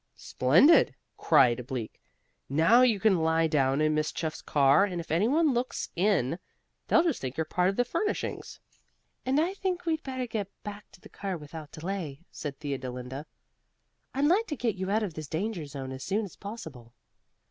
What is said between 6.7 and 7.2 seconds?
they'll